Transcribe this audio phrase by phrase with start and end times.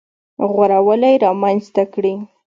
[0.51, 2.13] غوره والی رامنځته کړي.